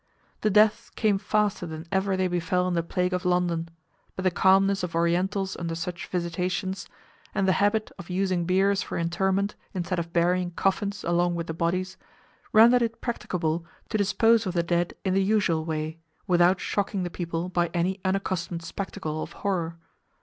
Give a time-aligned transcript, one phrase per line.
[0.41, 3.69] The deaths came faster than ever they befell in the plague of London;
[4.15, 6.87] but the calmness of Orientals under such visitations,
[7.35, 11.53] and the habit of using biers for interment, instead of burying coffins along with the
[11.53, 11.97] bodies,
[12.51, 17.11] rendered it practicable to dispose of the dead in the usual way, without shocking the
[17.11, 19.77] people by any unaccustomed spectacle of horror.